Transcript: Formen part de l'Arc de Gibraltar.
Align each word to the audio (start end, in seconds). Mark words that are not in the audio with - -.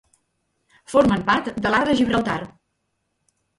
Formen 0.93 1.27
part 1.27 1.51
de 1.67 1.73
l'Arc 1.75 1.91
de 1.93 1.97
Gibraltar. 2.01 2.41